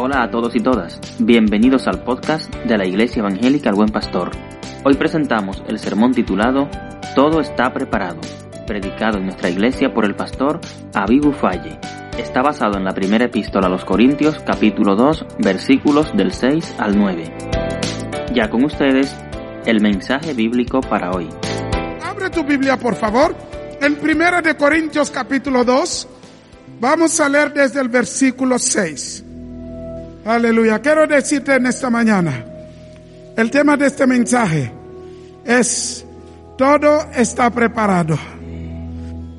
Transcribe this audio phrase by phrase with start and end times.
[0.00, 4.30] Hola a todos y todas, bienvenidos al podcast de la Iglesia Evangélica El Buen Pastor.
[4.84, 6.68] Hoy presentamos el sermón titulado
[7.16, 8.20] Todo está preparado,
[8.64, 10.60] predicado en nuestra iglesia por el pastor
[10.94, 11.80] Abibu Falle.
[12.16, 16.96] Está basado en la primera epístola a los Corintios capítulo 2 versículos del 6 al
[16.96, 17.36] 9.
[18.32, 19.12] Ya con ustedes,
[19.66, 21.28] el mensaje bíblico para hoy.
[22.04, 23.34] Abre tu Biblia, por favor.
[23.80, 26.08] En Primera de Corintios capítulo 2,
[26.78, 29.24] vamos a leer desde el versículo 6.
[30.28, 30.78] Aleluya.
[30.80, 32.44] Quiero decirte en esta mañana,
[33.34, 34.70] el tema de este mensaje
[35.42, 36.04] es,
[36.58, 38.18] todo está preparado.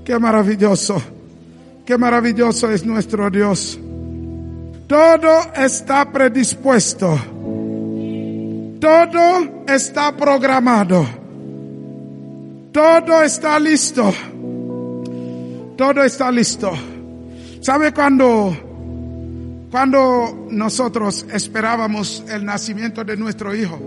[0.04, 1.00] Qué maravilloso,
[1.86, 3.80] qué maravilloso es nuestro Dios.
[4.88, 7.20] Todo está predispuesto.
[8.82, 11.06] Todo está programado.
[12.72, 14.12] Todo está listo.
[15.78, 16.72] Todo está listo.
[17.62, 18.69] ¿Sabe cuando,
[19.72, 23.78] cuando nosotros esperábamos el nacimiento de nuestro hijo?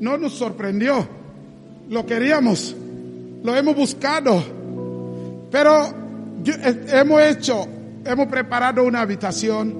[0.00, 1.06] No nos sorprendió.
[1.88, 2.76] Lo queríamos.
[3.42, 4.42] Lo hemos buscado.
[5.50, 5.86] Pero
[6.46, 7.66] eh, hemos hecho,
[8.04, 9.74] hemos preparado una habitación.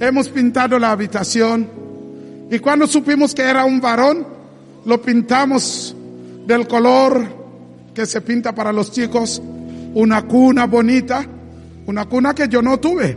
[0.00, 1.68] Hemos pintado la habitación.
[2.50, 4.26] Y cuando supimos que era un varón,
[4.84, 5.96] lo pintamos
[6.46, 7.24] del color
[7.94, 9.42] que se pinta para los chicos,
[9.94, 11.26] una cuna bonita,
[11.86, 13.16] una cuna que yo no tuve.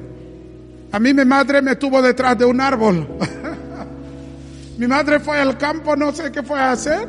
[0.92, 3.08] A mí mi madre me tuvo detrás de un árbol.
[4.78, 7.08] mi madre fue al campo, no sé qué fue a hacer.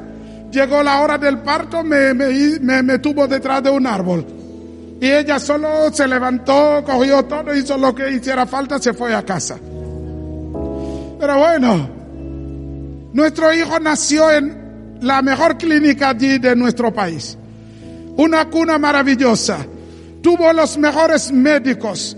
[0.51, 4.27] Llegó la hora del parto, me, me, me, tuvo detrás de un árbol.
[5.01, 9.25] Y ella solo se levantó, cogió todo, hizo lo que hiciera falta, se fue a
[9.25, 9.57] casa.
[9.59, 11.89] Pero bueno,
[13.13, 17.39] nuestro hijo nació en la mejor clínica allí de nuestro país.
[18.17, 19.65] Una cuna maravillosa.
[20.23, 22.17] Tuvo los mejores médicos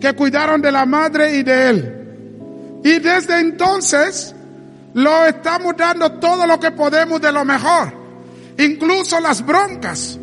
[0.00, 2.80] que cuidaron de la madre y de él.
[2.84, 4.34] Y desde entonces
[4.94, 7.92] lo estamos dando todo lo que podemos de lo mejor.
[8.58, 10.18] Incluso las broncas.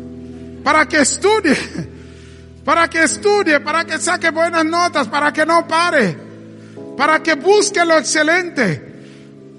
[0.62, 1.56] Para que estudie.
[2.64, 6.16] Para que estudie, para que saque buenas notas, para que no pare.
[6.96, 8.80] Para que busque lo excelente.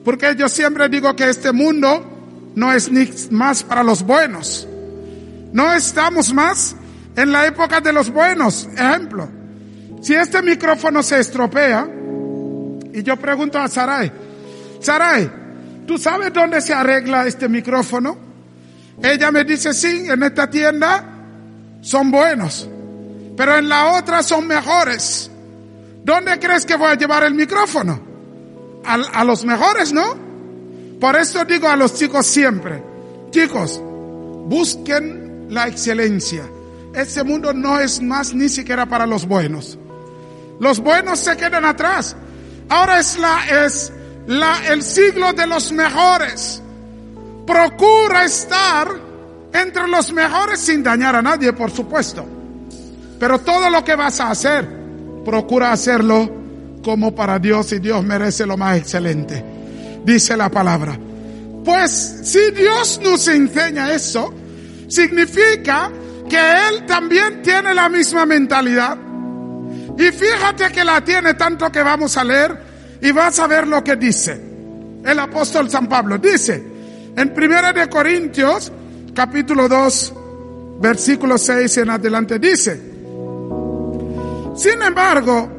[0.06, 4.66] Porque yo siempre digo que este mundo no es ni más para los buenos.
[5.52, 6.78] No estamos más
[7.16, 8.68] en la época de los buenos.
[8.76, 9.30] Ejemplo,
[10.02, 11.88] si este micrófono se estropea,
[12.94, 14.12] y yo pregunto a Sarai,
[14.80, 15.32] Sarai,
[15.88, 18.18] ¿tú sabes dónde se arregla este micrófono?
[19.02, 21.04] Ella me dice, sí, en esta tienda
[21.82, 22.70] son buenos,
[23.36, 25.30] pero en la otra son mejores.
[26.04, 28.14] ¿Dónde crees que voy a llevar el micrófono?
[28.84, 30.16] a, a los mejores, ¿no?
[31.00, 32.82] Por eso digo a los chicos siempre,
[33.32, 36.44] chicos, busquen la excelencia.
[36.94, 39.78] Este mundo no es más ni siquiera para los buenos.
[40.60, 42.16] Los buenos se quedan atrás.
[42.70, 43.92] Ahora es la, es
[44.28, 46.62] la, el siglo de los mejores.
[47.48, 48.88] Procura estar
[49.54, 52.26] entre los mejores sin dañar a nadie, por supuesto.
[53.20, 54.68] Pero todo lo que vas a hacer,
[55.26, 56.30] procura hacerlo
[56.84, 59.44] como para Dios y Dios merece lo más excelente.
[60.06, 60.98] Dice la palabra.
[61.64, 64.34] Pues si Dios nos enseña eso,
[64.88, 65.90] significa
[66.34, 68.98] que Él también tiene la misma mentalidad.
[69.96, 72.58] Y fíjate que la tiene tanto que vamos a leer
[73.00, 74.42] y vas a ver lo que dice.
[75.06, 76.64] El apóstol San Pablo dice
[77.16, 78.72] en Primera de Corintios
[79.14, 80.14] capítulo 2
[80.80, 82.82] versículo 6 en adelante dice,
[84.56, 85.52] sin embargo,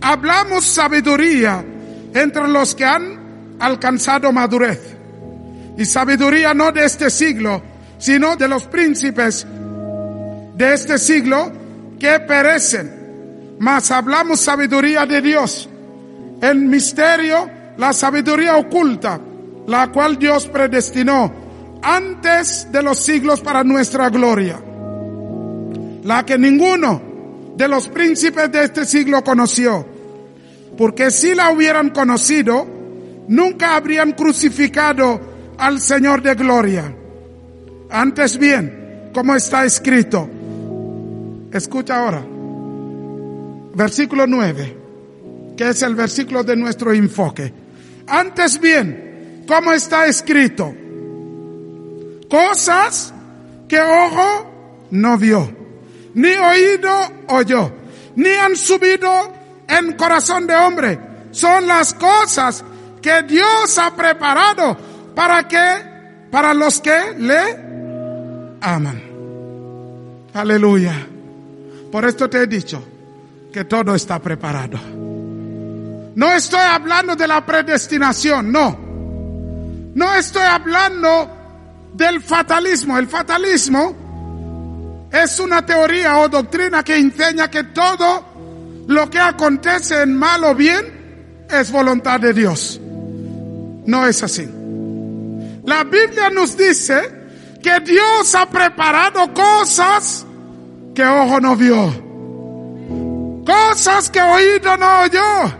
[0.00, 1.64] hablamos sabiduría
[2.12, 4.80] entre los que han alcanzado madurez.
[5.78, 7.62] Y sabiduría no de este siglo,
[7.98, 9.46] sino de los príncipes
[10.56, 11.52] de este siglo
[11.98, 13.56] que perecen.
[13.58, 15.68] Mas hablamos sabiduría de Dios.
[16.40, 19.20] En misterio, la sabiduría oculta,
[19.66, 21.32] la cual Dios predestinó
[21.82, 24.60] antes de los siglos para nuestra gloria.
[26.04, 27.02] La que ninguno
[27.56, 29.86] de los príncipes de este siglo conoció.
[30.76, 32.66] Porque si la hubieran conocido,
[33.28, 35.20] nunca habrían crucificado
[35.58, 36.94] al Señor de gloria.
[37.90, 40.28] Antes bien, como está escrito,
[41.56, 42.22] Escucha ahora.
[43.74, 44.76] Versículo 9,
[45.56, 47.52] que es el versículo de nuestro enfoque.
[48.06, 50.74] Antes bien, como está escrito,
[52.28, 53.12] cosas
[53.68, 55.50] que ojo no vio,
[56.14, 56.90] ni oído
[57.28, 57.72] oyó,
[58.16, 59.10] ni han subido
[59.66, 60.98] en corazón de hombre.
[61.30, 62.64] Son las cosas
[63.00, 64.76] que Dios ha preparado
[65.14, 69.02] para que, para los que le aman.
[70.34, 71.15] Aleluya.
[71.90, 72.82] Por esto te he dicho
[73.52, 74.78] que todo está preparado.
[76.14, 78.78] No estoy hablando de la predestinación, no.
[79.94, 81.30] No estoy hablando
[81.94, 82.98] del fatalismo.
[82.98, 88.24] El fatalismo es una teoría o doctrina que enseña que todo
[88.88, 92.80] lo que acontece en mal o bien es voluntad de Dios.
[93.86, 94.48] No es así.
[95.64, 97.10] La Biblia nos dice
[97.62, 100.25] que Dios ha preparado cosas
[100.96, 101.92] que ojo no vio,
[103.44, 105.52] cosas que oído no oyó,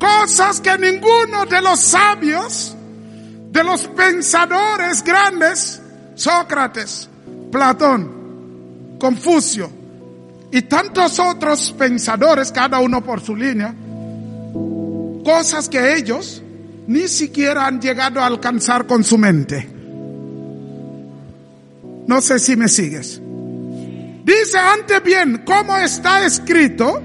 [0.00, 2.76] cosas que ninguno de los sabios,
[3.52, 5.80] de los pensadores grandes,
[6.16, 7.08] Sócrates,
[7.52, 9.70] Platón, Confucio
[10.50, 13.72] y tantos otros pensadores, cada uno por su línea,
[15.24, 16.42] cosas que ellos
[16.88, 19.68] ni siquiera han llegado a alcanzar con su mente.
[22.08, 23.21] No sé si me sigues.
[24.24, 27.02] Dice antes bien, como está escrito,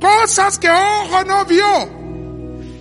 [0.00, 1.90] cosas que ojo no vio,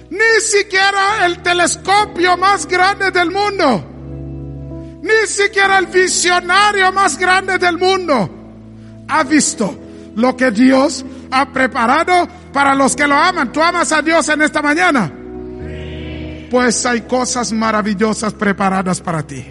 [0.09, 7.77] ni siquiera el telescopio más grande del mundo, ni siquiera el visionario más grande del
[7.77, 8.37] mundo
[9.07, 9.77] ha visto
[10.15, 13.51] lo que Dios ha preparado para los que lo aman.
[13.51, 15.11] ¿Tú amas a Dios en esta mañana?
[16.49, 19.45] Pues hay cosas maravillosas preparadas para ti.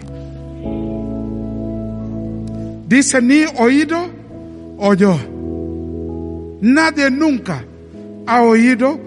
[2.87, 4.09] Dice ni oído
[4.77, 5.17] oyó.
[6.61, 7.63] Nadie nunca
[8.25, 8.99] ha oído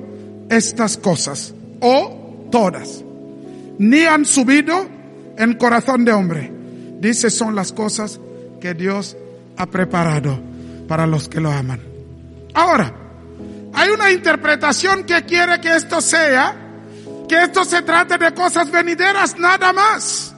[0.51, 3.03] estas cosas o todas.
[3.79, 4.87] Ni han subido
[5.37, 6.53] en corazón de hombre.
[7.01, 8.21] Dice son las cosas
[8.61, 9.17] que Dios
[9.57, 10.39] ha preparado
[10.87, 11.81] para los que lo aman.
[12.53, 12.95] Ahora,
[13.73, 16.55] hay una interpretación que quiere que esto sea,
[17.29, 20.30] que esto se trate de cosas venideras nada más.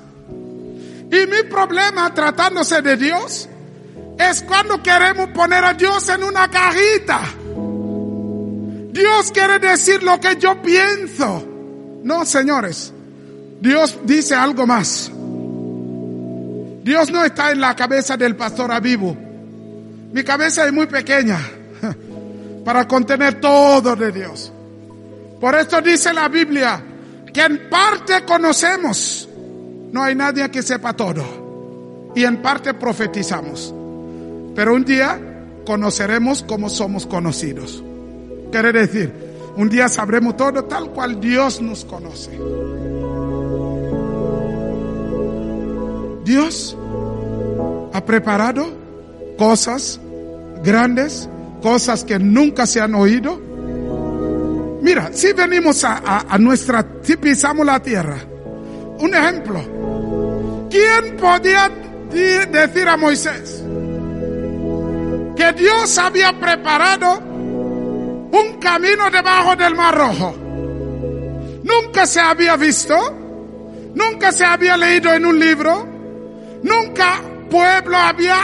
[1.12, 3.47] Y mi problema tratándose de Dios
[4.19, 7.20] es cuando queremos poner a Dios en una cajita.
[8.93, 11.47] Dios quiere decir lo que yo pienso.
[12.03, 12.94] No, señores.
[13.61, 15.12] Dios dice algo más.
[16.82, 19.15] Dios no está en la cabeza del pastor Abibu.
[20.12, 21.38] Mi cabeza es muy pequeña
[22.65, 24.50] para contener todo de Dios.
[25.38, 26.82] Por esto dice la Biblia
[27.35, 29.29] que en parte conocemos
[29.93, 31.23] no hay nadie que sepa todo.
[32.15, 33.75] Y en parte profetizamos.
[34.55, 35.21] Pero un día
[35.65, 37.83] conoceremos como somos conocidos.
[38.50, 39.12] Quiere decir,
[39.56, 42.31] un día sabremos todo tal cual Dios nos conoce.
[46.25, 46.77] Dios
[47.93, 48.67] ha preparado
[49.39, 50.00] cosas
[50.62, 51.29] grandes,
[51.61, 53.41] cosas que nunca se han oído.
[54.81, 58.19] Mira, si venimos a, a, nuestra, si pisamos la tierra,
[58.99, 59.61] un ejemplo,
[60.73, 61.71] ¿Quién podía
[62.11, 63.63] decir a Moisés
[65.37, 70.35] que Dios había preparado un camino debajo del Mar Rojo?
[71.63, 72.96] Nunca se había visto,
[73.94, 75.87] nunca se había leído en un libro,
[76.63, 77.20] nunca
[77.51, 78.37] pueblo había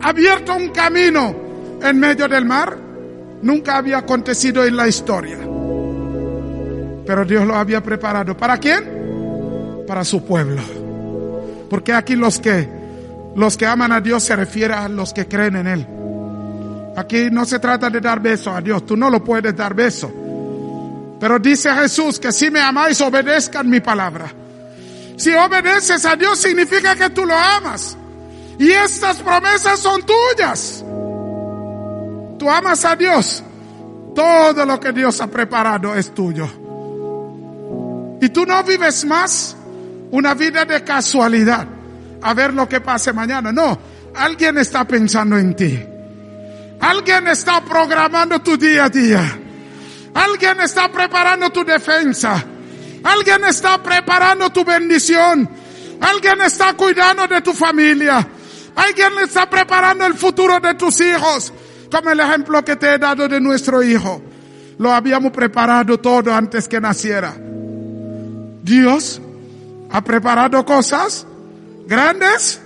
[0.00, 1.34] abierto un camino
[1.82, 2.78] en medio del mar,
[3.42, 5.38] nunca había acontecido en la historia.
[7.04, 8.36] Pero Dios lo había preparado.
[8.36, 9.84] ¿Para quién?
[9.88, 10.83] Para su pueblo.
[11.74, 12.68] Porque aquí los que,
[13.34, 15.84] los que aman a Dios se refiere a los que creen en Él.
[16.96, 20.08] Aquí no se trata de dar beso a Dios, tú no lo puedes dar beso.
[21.18, 24.32] Pero dice Jesús que si me amáis, obedezcan mi palabra.
[25.16, 27.96] Si obedeces a Dios significa que tú lo amas.
[28.56, 30.84] Y estas promesas son tuyas.
[32.38, 33.42] Tú amas a Dios.
[34.14, 36.46] Todo lo que Dios ha preparado es tuyo.
[38.20, 39.56] Y tú no vives más
[40.10, 41.66] una vida de casualidad,
[42.22, 43.52] a ver lo que pase mañana.
[43.52, 43.78] No,
[44.14, 45.94] alguien está pensando en ti.
[46.80, 49.38] Alguien está programando tu día a día.
[50.14, 52.44] Alguien está preparando tu defensa.
[53.02, 55.48] Alguien está preparando tu bendición.
[56.00, 58.26] Alguien está cuidando de tu familia.
[58.76, 61.52] Alguien está preparando el futuro de tus hijos.
[61.90, 64.22] Como el ejemplo que te he dado de nuestro hijo.
[64.78, 67.34] Lo habíamos preparado todo antes que naciera.
[68.62, 69.20] Dios
[69.94, 71.24] ha preparado cosas
[71.86, 72.60] grandes,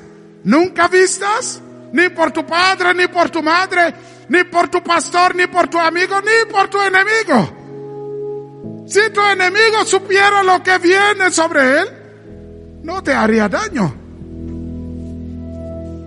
[0.44, 1.60] nunca vistas,
[1.92, 3.92] ni por tu padre, ni por tu madre,
[4.30, 8.86] ni por tu pastor, ni por tu amigo, ni por tu enemigo.
[8.86, 11.88] Si tu enemigo supiera lo que viene sobre él,
[12.82, 13.94] no te haría daño.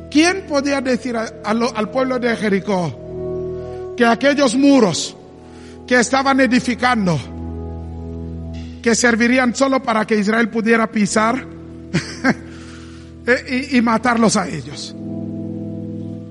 [0.10, 5.16] ¿Quién podía decir al pueblo de Jericó que aquellos muros
[5.86, 7.20] que estaban edificando,
[8.82, 11.46] que servirían solo para que Israel pudiera pisar
[13.50, 14.96] y, y matarlos a ellos?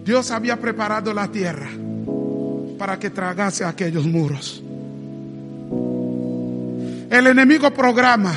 [0.04, 1.68] Dios había preparado la tierra
[2.78, 4.62] para que tragase aquellos muros.
[7.10, 8.34] El enemigo programa,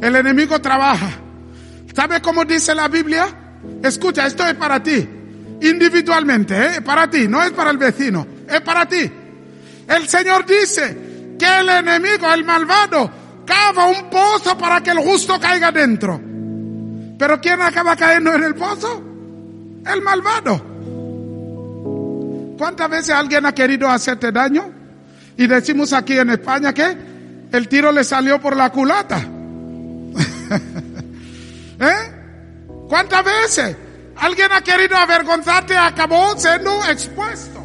[0.00, 1.10] el enemigo trabaja.
[1.94, 3.26] ¿Sabe cómo dice la Biblia?
[3.82, 5.06] Escucha, esto es para ti,
[5.60, 6.82] individualmente, ¿eh?
[6.82, 9.10] para ti, no es para el vecino, es para ti.
[9.86, 11.03] El Señor dice
[11.38, 13.10] que el enemigo, el malvado,
[13.44, 16.20] cava un pozo para que el justo caiga dentro.
[17.18, 19.02] Pero ¿quién acaba cayendo en el pozo?
[19.86, 20.74] El malvado.
[22.58, 24.70] ¿Cuántas veces alguien ha querido hacerte daño?
[25.36, 26.96] Y decimos aquí en España que
[27.52, 29.18] el tiro le salió por la culata.
[31.80, 32.12] ¿Eh?
[32.88, 33.76] ¿Cuántas veces
[34.16, 37.63] alguien ha querido avergonzarte y acabó siendo expuesto?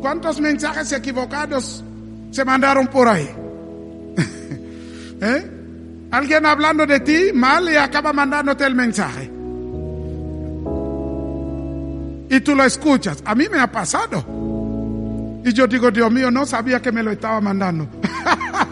[0.00, 1.84] ¿Cuántos mensajes equivocados
[2.30, 3.28] se mandaron por ahí?
[5.20, 5.50] ¿Eh?
[6.10, 9.30] Alguien hablando de ti mal y acaba mandándote el mensaje.
[12.30, 13.22] Y tú lo escuchas.
[13.24, 14.24] A mí me ha pasado.
[15.44, 17.88] Y yo digo, Dios mío, no sabía que me lo estaba mandando.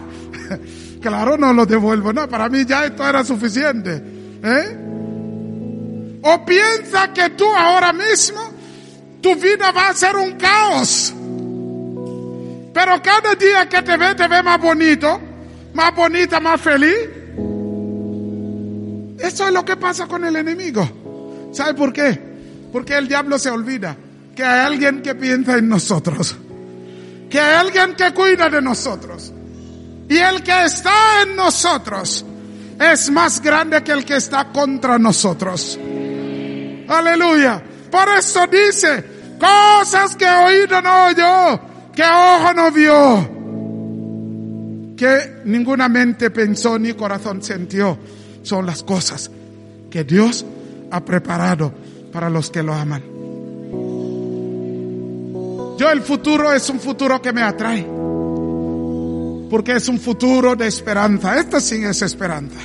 [1.01, 2.13] claro, no lo devuelvo.
[2.13, 4.01] No, para mí ya esto era suficiente.
[4.43, 6.19] ¿Eh?
[6.21, 8.39] O piensa que tú ahora mismo,
[9.21, 11.13] tu vida va a ser un caos.
[12.79, 15.19] Pero cada día que te ve, te ve más bonito,
[15.73, 16.95] más bonita, más feliz.
[19.19, 21.49] Eso es lo que pasa con el enemigo.
[21.51, 22.17] ¿Sabe por qué?
[22.71, 23.97] Porque el diablo se olvida
[24.33, 26.37] que hay alguien que piensa en nosotros.
[27.29, 29.33] Que hay alguien que cuida de nosotros.
[30.07, 32.23] Y el que está en nosotros
[32.79, 35.77] es más grande que el que está contra nosotros.
[36.87, 37.61] Aleluya.
[37.91, 41.68] Por eso dice, cosas que oído no oyó,
[41.99, 43.29] que ojo no vio,
[44.95, 47.97] que ninguna mente pensó ni corazón sintió,
[48.41, 49.29] son las cosas
[49.91, 50.45] que Dios
[50.91, 51.73] ha preparado
[52.13, 53.03] para los que lo aman.
[55.77, 57.85] Yo el futuro es un futuro que me atrae,
[59.49, 61.37] porque es un futuro de esperanza.
[61.37, 62.61] Esta sí es esperanza,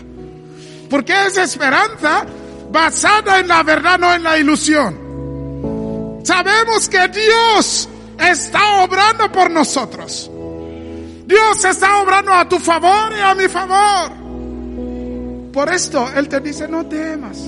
[0.88, 2.24] porque es esperanza
[2.70, 6.22] basada en la verdad, no en la ilusión.
[6.22, 7.88] Sabemos que Dios
[8.18, 10.30] está obrando por nosotros.
[11.26, 14.12] Dios está obrando a tu favor y a mi favor.
[15.52, 17.38] Por esto Él te dice, no temas.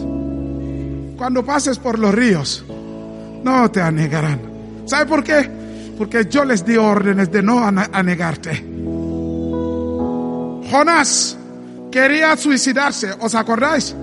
[1.17, 2.65] Cuando pases por los ríos,
[3.43, 4.41] no te anegarán.
[4.87, 5.51] ¿Sabe por qué?
[5.99, 8.65] Porque yo les di órdenes de no ane- anegarte.
[10.71, 11.37] Jonás
[11.91, 13.95] quería suicidarse, ¿os acordáis?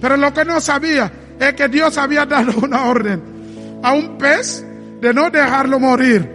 [0.00, 4.64] Pero lo que no sabía es que Dios había dado una orden a un pez
[5.00, 6.28] de no dejarlo morir.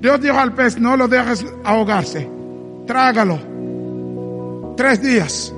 [0.00, 2.28] Dios dijo al pez, no lo dejes ahogarse,
[2.86, 4.74] trágalo.
[4.76, 5.52] Tres días.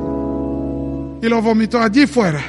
[1.22, 2.40] Y lo vomitó allí fuera.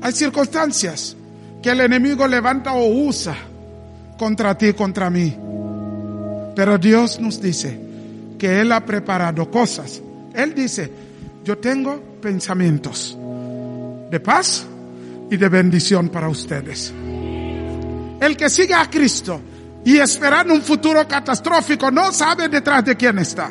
[0.00, 1.16] Hay circunstancias
[1.60, 3.36] que el enemigo levanta o usa
[4.16, 5.36] contra ti, contra mí.
[6.54, 7.78] Pero Dios nos dice
[8.38, 10.00] que Él ha preparado cosas.
[10.34, 10.90] Él dice,
[11.44, 13.18] yo tengo pensamientos
[14.10, 14.66] de paz
[15.30, 16.92] y de bendición para ustedes.
[18.20, 19.40] El que sigue a Cristo
[19.84, 23.50] y esperando un futuro catastrófico no sabe detrás de quién está.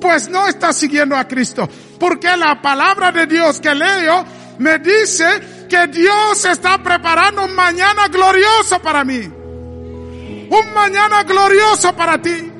[0.00, 1.68] Pues no está siguiendo a Cristo.
[1.98, 4.24] Porque la palabra de Dios que leo
[4.58, 9.20] me dice que Dios está preparando un mañana glorioso para mí.
[9.20, 12.50] Un mañana glorioso para ti.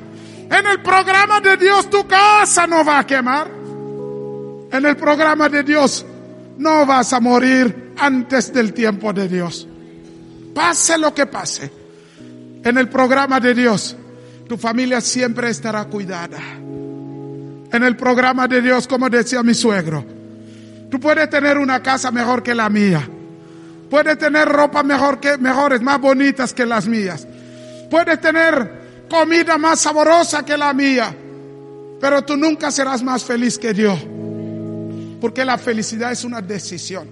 [0.51, 3.49] En el programa de Dios tu casa no va a quemar.
[4.71, 6.05] En el programa de Dios
[6.57, 9.67] no vas a morir antes del tiempo de Dios.
[10.53, 11.71] Pase lo que pase.
[12.63, 13.95] En el programa de Dios
[14.51, 16.37] tu familia siempre estará cuidada.
[16.37, 20.03] En el programa de Dios, como decía mi suegro,
[20.89, 23.07] tú puedes tener una casa mejor que la mía.
[23.89, 27.25] Puedes tener ropa mejor que, mejores, más bonitas que las mías.
[27.89, 31.15] Puedes tener comida más saborosa que la mía.
[32.01, 33.97] Pero tú nunca serás más feliz que yo.
[35.21, 37.07] Porque la felicidad es una decisión.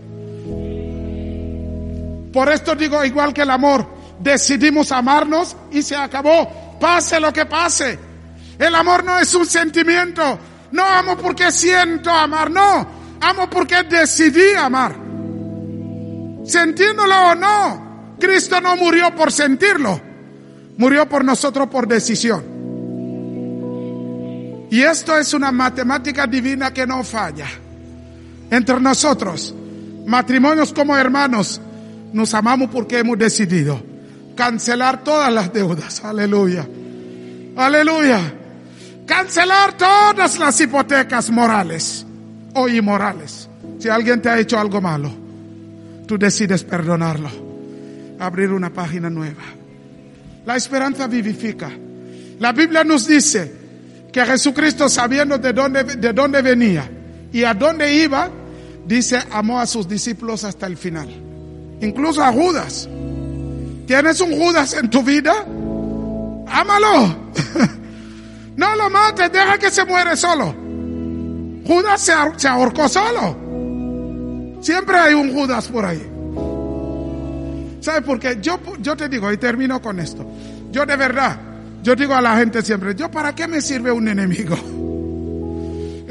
[2.34, 3.88] Por esto digo igual que el amor.
[4.20, 6.78] Decidimos amarnos y se acabó.
[6.80, 7.98] Pase lo que pase.
[8.58, 10.40] El amor no es un sentimiento.
[10.72, 12.52] No amo porque siento amar.
[12.52, 12.88] No.
[13.22, 15.10] Amo porque decidí amar.
[16.50, 20.02] Sentíndolo o no, Cristo no murió por sentirlo,
[20.78, 22.44] murió por nosotros por decisión.
[24.72, 27.48] Y esto es una matemática divina que no falla.
[28.52, 29.54] Entre nosotros,
[30.06, 31.62] matrimonios como hermanos,
[32.14, 33.82] nos amamos porque hemos decidido
[34.36, 36.04] cancelar todas las deudas.
[36.04, 36.68] Aleluya.
[37.56, 38.34] Aleluya.
[39.06, 42.06] Cancelar todas las hipotecas morales
[42.54, 43.50] o inmorales.
[43.80, 45.12] Si alguien te ha hecho algo malo,
[46.08, 47.30] tú decides perdonarlo.
[48.20, 49.44] Abrir una página nueva.
[50.46, 51.70] La esperanza vivifica.
[52.40, 53.54] La Biblia nos dice
[54.12, 56.90] que Jesucristo, sabiendo de dónde, de dónde venía
[57.32, 58.30] y a dónde iba,
[58.86, 61.10] dice, amó a sus discípulos hasta el final.
[61.82, 62.90] Incluso a Judas.
[63.88, 65.34] ¿Tienes un Judas en tu vida?
[66.48, 67.30] Ámalo.
[68.60, 70.54] No lo mates, deja que se muere solo.
[71.66, 73.38] Judas se, se ahorcó solo.
[74.60, 76.06] Siempre hay un Judas por ahí.
[77.80, 78.38] ¿Sabes por qué?
[78.42, 80.30] Yo, yo te digo, y termino con esto.
[80.72, 81.40] Yo de verdad,
[81.82, 84.58] yo digo a la gente siempre, ¿yo para qué me sirve un enemigo?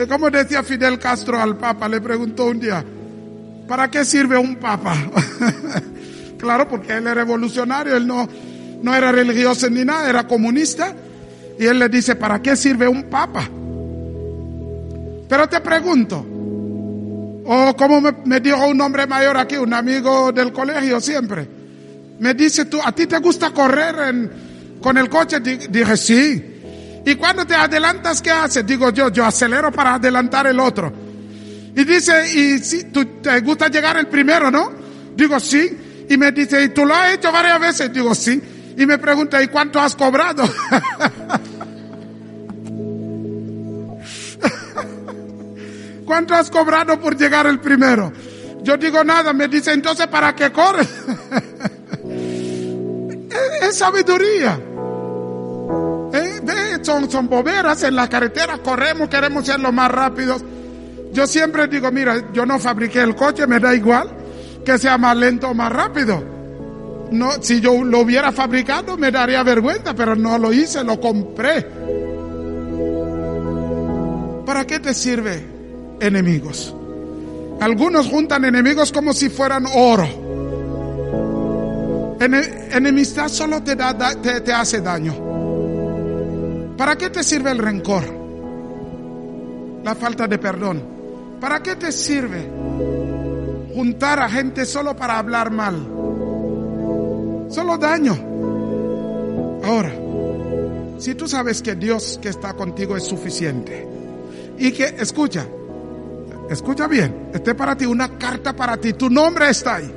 [0.07, 2.85] Como decía Fidel Castro al Papa, le preguntó un día,
[3.67, 4.95] ¿para qué sirve un Papa?
[6.39, 8.29] claro, porque él es revolucionario, él no,
[8.83, 10.95] no era religioso ni nada, era comunista.
[11.59, 13.49] Y él le dice, ¿para qué sirve un Papa?
[15.29, 16.25] Pero te pregunto,
[17.45, 21.49] o como me, dijo un hombre mayor aquí, un amigo del colegio siempre,
[22.21, 24.31] me dice, ¿tú, ¿a ti te gusta correr
[24.81, 25.41] con el coche?
[25.41, 26.55] Di- dije, sí.
[27.09, 28.67] ¿Y cuando te adelantas, qué haces?
[28.67, 30.93] Digo yo, yo acelero para adelantar el otro.
[31.75, 34.71] Y dice, ¿y si te gusta llegar el primero, no?
[35.17, 36.05] Digo, sí.
[36.07, 37.91] Y me dice, ¿y tú lo has hecho varias veces?
[37.95, 38.75] Digo, sí.
[38.77, 40.45] Y me pregunta, ¿y cuánto has cobrado?
[46.05, 48.13] ¿Cuánto has cobrado por llegar el primero?
[48.63, 50.87] Yo digo nada, me dice, entonces, ¿para qué corres?
[53.31, 54.61] es, es sabiduría.
[56.83, 60.43] Son, son boberas en la carretera, corremos, queremos ser los más rápidos.
[61.13, 64.09] Yo siempre digo, mira, yo no fabriqué el coche, me da igual
[64.65, 66.23] que sea más lento o más rápido.
[67.11, 71.67] No, si yo lo hubiera fabricado me daría vergüenza, pero no lo hice, lo compré.
[74.45, 75.45] ¿Para qué te sirve
[76.01, 76.75] enemigos?
[77.61, 80.07] Algunos juntan enemigos como si fueran oro.
[82.21, 85.15] Ene- enemistad solo te, da- te, te hace daño.
[86.79, 88.05] ¿Para qué te sirve el rencor?
[89.83, 90.81] La falta de perdón.
[91.41, 92.49] ¿Para qué te sirve
[93.75, 95.75] juntar a gente solo para hablar mal?
[97.51, 98.17] Solo daño.
[99.65, 99.93] Ahora,
[100.99, 103.89] si tú sabes que Dios que está contigo es suficiente
[104.57, 105.47] y que, escucha,
[106.49, 109.93] escucha bien, esté para ti una carta para ti, tu nombre está ahí.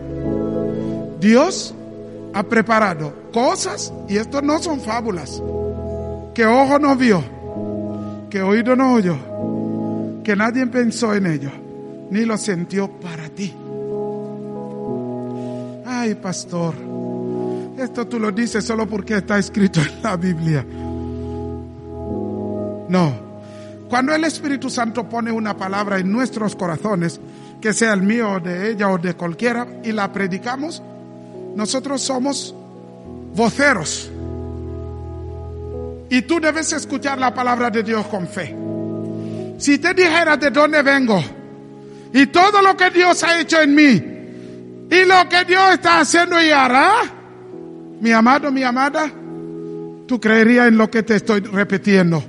[1.19, 1.75] Dios
[2.33, 5.41] ha preparado cosas, y esto no son fábulas,
[6.33, 7.23] que ojo no vio,
[8.29, 9.17] que oído no oyó,
[10.23, 11.51] que nadie pensó en ello,
[12.09, 13.53] ni lo sintió para ti.
[15.85, 16.75] Ay, pastor,
[17.77, 20.65] esto tú lo dices solo porque está escrito en la Biblia.
[22.89, 23.13] No,
[23.89, 27.19] cuando el Espíritu Santo pone una palabra en nuestros corazones,
[27.59, 30.81] que sea el mío de ella o de cualquiera, y la predicamos,
[31.55, 32.55] nosotros somos
[33.35, 34.10] voceros.
[36.11, 38.53] Y tú debes escuchar la palabra de Dios con fe.
[39.57, 41.23] Si te dijera de dónde vengo
[42.11, 43.91] y todo lo que Dios ha hecho en mí
[44.91, 46.95] y lo que Dios está haciendo y hará,
[48.01, 49.09] mi amado, mi amada,
[50.05, 52.21] tú creerías en lo que te estoy repitiendo.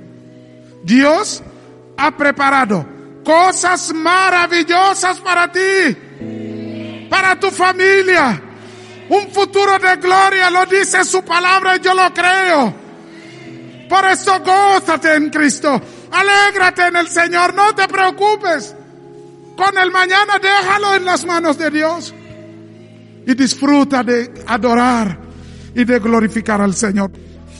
[0.85, 1.43] Dios
[1.97, 2.87] ha preparado
[3.25, 8.41] cosas maravillosas para ti, para tu familia,
[9.09, 12.82] un futuro de gloria, lo dice su palabra y yo lo creo.
[13.89, 18.75] Por eso gózate en Cristo, alégrate en el Señor, no te preocupes.
[19.55, 22.13] Con el mañana déjalo en las manos de Dios
[23.25, 25.19] y disfruta de adorar
[25.75, 27.11] y de glorificar al Señor.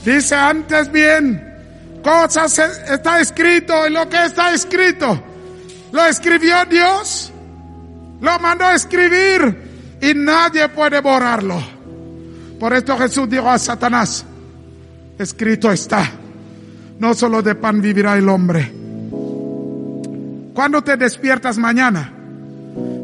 [0.03, 5.23] Dice antes bien, cosas e- está escrito y lo que está escrito
[5.93, 7.31] lo escribió Dios,
[8.19, 11.61] lo mandó a escribir y nadie puede borrarlo.
[12.59, 14.25] Por esto Jesús dijo a Satanás,
[15.17, 16.09] escrito está,
[16.99, 18.71] no solo de pan vivirá el hombre.
[20.53, 22.13] Cuando te despiertas mañana,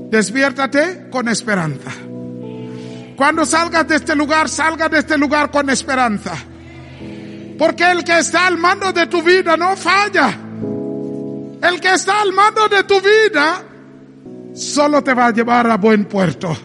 [0.09, 1.91] despiértate con esperanza.
[3.15, 6.33] Cuando salgas de este lugar, salga de este lugar con esperanza.
[7.57, 10.29] Porque el que está al mando de tu vida no falla.
[11.61, 13.63] El que está al mando de tu vida
[14.53, 16.55] solo te va a llevar a buen puerto.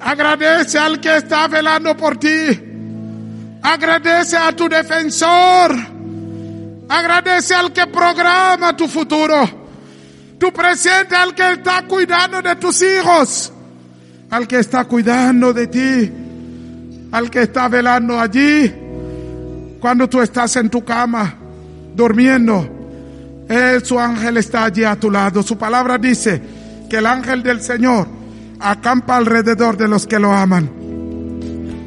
[0.00, 2.67] Agradece al que está velando por ti.
[3.68, 5.76] Agradece a tu defensor.
[6.88, 9.36] Agradece al que programa tu futuro.
[10.38, 13.52] Tu presente al que está cuidando de tus hijos.
[14.30, 16.12] Al que está cuidando de ti.
[17.12, 18.72] Al que está velando allí.
[19.80, 21.34] Cuando tú estás en tu cama,
[21.94, 22.66] durmiendo.
[23.50, 25.42] Él, su ángel está allí a tu lado.
[25.42, 26.40] Su palabra dice
[26.88, 28.08] que el ángel del Señor
[28.60, 30.78] acampa alrededor de los que lo aman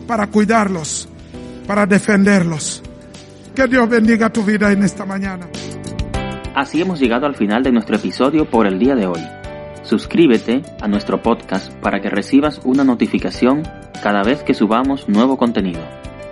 [0.08, 1.08] para cuidarlos,
[1.72, 2.84] para defenderlos.
[3.56, 5.48] Que Dios bendiga tu vida en esta mañana.
[6.54, 9.22] Así hemos llegado al final de nuestro episodio por el día de hoy.
[9.84, 13.64] Suscríbete a nuestro podcast para que recibas una notificación
[14.04, 15.80] cada vez que subamos nuevo contenido.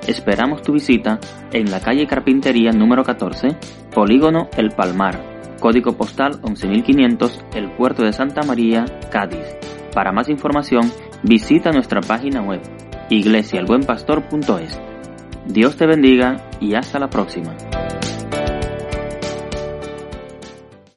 [0.05, 1.21] Esperamos tu visita
[1.53, 3.55] en la calle Carpintería número 14,
[3.95, 5.23] Polígono El Palmar,
[5.61, 9.55] código postal 11500, el puerto de Santa María, Cádiz.
[9.93, 10.91] Para más información,
[11.23, 12.59] visita nuestra página web
[13.09, 14.88] iglesialbuenpastor.es.
[15.49, 17.55] Dios te bendiga y hasta la próxima.